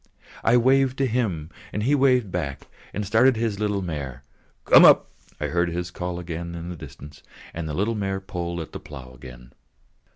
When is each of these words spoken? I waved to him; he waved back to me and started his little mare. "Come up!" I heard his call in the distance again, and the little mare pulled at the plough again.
I 0.43 0.57
waved 0.57 0.97
to 0.97 1.05
him; 1.05 1.51
he 1.79 1.93
waved 1.93 2.31
back 2.31 2.61
to 2.61 2.65
me 2.65 2.71
and 2.95 3.05
started 3.05 3.35
his 3.35 3.59
little 3.59 3.83
mare. 3.83 4.23
"Come 4.65 4.83
up!" 4.83 5.11
I 5.39 5.45
heard 5.45 5.69
his 5.69 5.91
call 5.91 6.19
in 6.19 6.69
the 6.69 6.75
distance 6.75 7.19
again, 7.19 7.25
and 7.53 7.69
the 7.69 7.75
little 7.75 7.93
mare 7.93 8.19
pulled 8.19 8.61
at 8.61 8.71
the 8.71 8.79
plough 8.79 9.13
again. 9.13 9.53